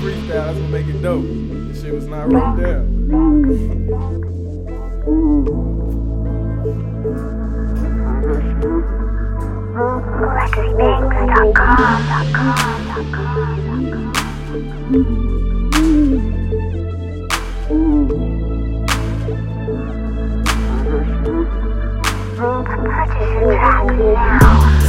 [0.00, 0.28] freestyle.
[0.28, 1.24] That's what make it dope.
[1.68, 3.00] This shit was not written down.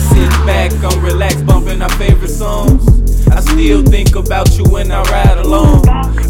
[0.09, 3.00] Sit back, I'm relaxed, bumping our favorite songs.
[3.51, 5.81] I still think about you when I ride along.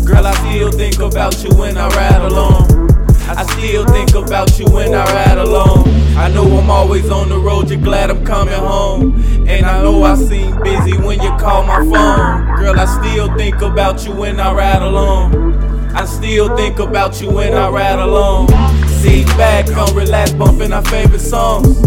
[0.05, 2.89] Girl, I still think about you when I ride along.
[3.27, 5.87] I still think about you when I ride along.
[6.17, 9.23] I know I'm always on the road, you're glad I'm coming home.
[9.47, 12.55] And I know I seem busy when you call my phone.
[12.57, 15.53] Girl, I still think about you when I ride along.
[15.93, 18.47] I still think about you when I ride along.
[18.87, 21.77] Sit back, I'm relaxed, bumping our favorite songs.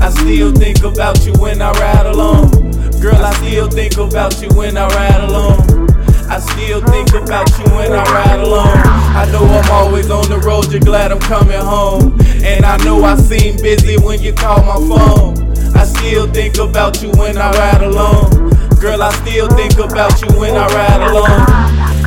[0.00, 2.53] I still think about you when I ride along.
[3.04, 5.90] Girl, I still think about you when I ride alone.
[6.30, 8.80] I still think about you when I ride alone.
[9.12, 12.18] I know I'm always on the road, you're glad I'm coming home.
[12.42, 15.36] And I know I seem busy when you call my phone.
[15.76, 18.48] I still think about you when I ride alone.
[18.80, 21.44] Girl, I still think about you when I ride alone.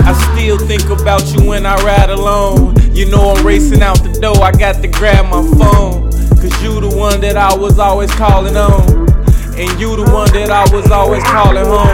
[0.02, 2.74] I still think about you when I ride alone.
[2.92, 6.10] You know I'm racing out the door, I got to grab my phone.
[6.42, 9.17] Cause you the one that I was always calling on.
[9.58, 11.90] And you the one that I was always calling home.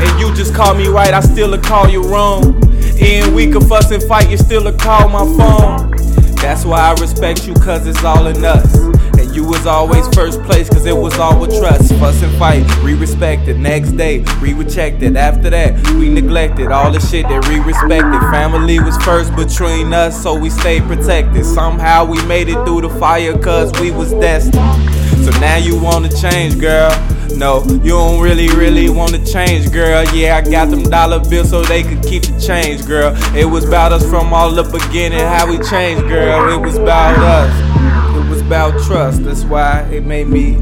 [0.00, 2.56] And you just call me right, I still a call you wrong.
[2.98, 5.90] And we could fuss and fight, you still a call my phone.
[6.36, 8.74] That's why I respect you, cause it's all in us.
[9.18, 11.92] And you was always first place, cause it was all with trust.
[11.96, 13.58] Fuss and fight, we respected.
[13.58, 15.18] Next day, we rejected.
[15.18, 18.20] After that, we neglected all the shit that we respected.
[18.30, 21.44] Family was first between us, so we stayed protected.
[21.44, 24.99] Somehow we made it through the fire, cause we was destined.
[25.24, 26.90] So now you wanna change, girl.
[27.36, 30.04] No, you don't really, really wanna change, girl.
[30.14, 33.14] Yeah, I got them dollar bills so they could keep the change, girl.
[33.36, 36.52] It was about us from all the beginning, how we changed, girl.
[36.52, 38.16] It was about us.
[38.16, 39.24] It was about trust.
[39.24, 40.58] That's why it made me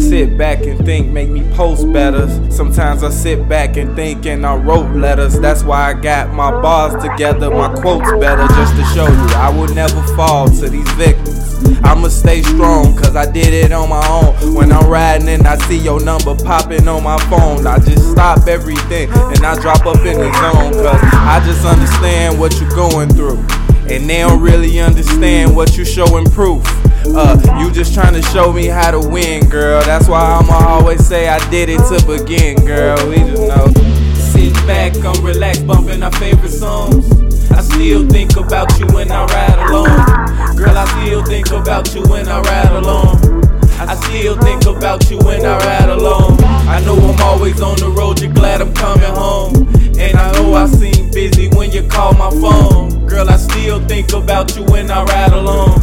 [0.00, 2.28] sit back and think, make me post better.
[2.50, 5.38] Sometimes I sit back and think and I wrote letters.
[5.38, 9.50] That's why I got my bars together, my quotes better, just to show you I
[9.50, 11.39] will never fall to these victims.
[11.84, 14.54] I'ma stay strong, cause I did it on my own.
[14.54, 18.46] When I'm riding and I see your number popping on my phone, I just stop
[18.46, 20.72] everything and I drop up in the zone.
[20.72, 23.38] Cause I just understand what you're going through.
[23.88, 26.62] And they don't really understand what you're showing proof.
[27.06, 29.82] Uh, you just trying to show me how to win, girl.
[29.82, 32.96] That's why I'ma always say I did it to begin, girl.
[33.08, 33.72] We just know.
[34.14, 37.29] Sit back, I'm relaxed, bumping our favorite songs.
[37.52, 40.56] I still think about you when I ride along.
[40.56, 43.18] Girl, I still think about you when I ride along.
[43.80, 46.42] I still think about you when I ride along.
[46.44, 49.68] I know I'm always on the road, you're glad I'm coming home.
[49.98, 53.06] And I know I seem busy when you call my phone.
[53.06, 55.80] Girl, I still think about you when I ride along.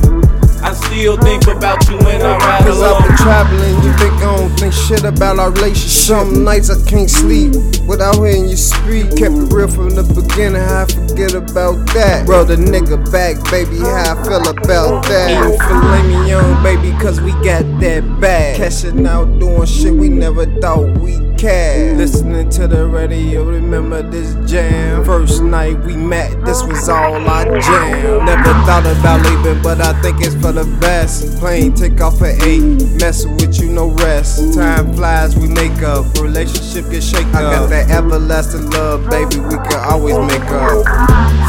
[0.62, 4.36] I still think about you when I ride Cause I've been traveling, you think I
[4.38, 4.57] don't
[4.88, 5.90] shit about our relationship.
[5.90, 7.54] Some nights I can't sleep
[7.86, 9.10] without hearing you speak.
[9.18, 12.26] Kept it real from the beginning, how I forget about that.
[12.26, 15.30] Bro, the nigga back, baby, how I feel about that.
[15.32, 18.58] Eating filet mignon, baby, cause we got that bag.
[18.58, 21.98] Cashing out, doing shit we never thought we can.
[21.98, 25.06] Listening to the radio, remember this jam.
[25.06, 28.26] First night we met, this was all I jam.
[28.26, 31.40] Never thought about leaving, but I think it's for the best.
[31.40, 34.56] Plane take off at 8, messing with you, no rest.
[34.56, 36.06] Time flies, we make up.
[36.18, 40.86] Relationship get shake I got that everlasting love, baby, we can always make up.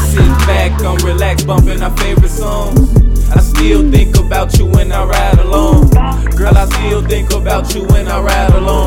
[0.05, 2.99] Sit back, I'm relaxed, bumping our favorite songs.
[3.31, 5.89] I still think about you when I ride along.
[6.35, 8.78] Girl, I still think about you when I ride along.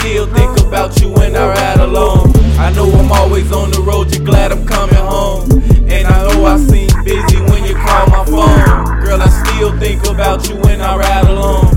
[0.00, 2.34] Still think about you when I ride along.
[2.58, 5.46] I know I'm always on the road, you're glad I'm coming home.
[5.92, 9.00] And I know I seem busy when you call my phone.
[9.04, 11.68] Girl, I still think about you when I ride along.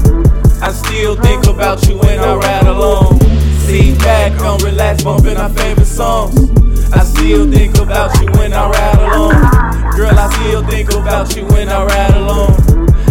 [0.62, 3.20] I still think about you when I ride along.
[3.68, 6.50] Sit back, I'm relaxed, bumping our favorite songs.
[6.94, 9.92] I still think about you when I ride along.
[9.98, 12.56] Girl, I still think about you when I ride along.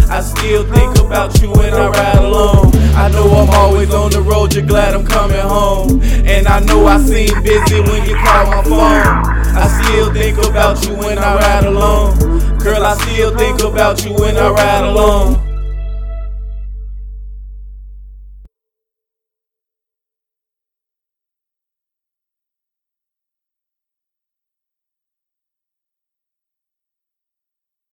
[0.08, 2.21] I still think about you when I ride along.
[3.02, 6.00] I know I'm always on the road, you're glad I'm coming home.
[6.24, 9.58] And I know I seem busy when you call my phone.
[9.58, 12.16] I still think about you when I ride alone.
[12.60, 15.51] Girl, I still think about you when I ride along.